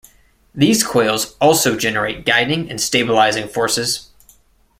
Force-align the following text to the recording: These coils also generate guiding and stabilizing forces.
These 0.55 0.83
coils 0.83 1.35
also 1.39 1.77
generate 1.77 2.25
guiding 2.25 2.71
and 2.71 2.81
stabilizing 2.81 3.47
forces. 3.47 4.09